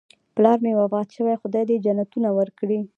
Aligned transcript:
پلار 0.35 0.57
مې 0.63 0.71
وفات 0.81 1.07
شوی، 1.15 1.35
خدای 1.41 1.63
دې 1.69 1.77
جنتونه 1.85 2.29
ورکړي 2.37 2.79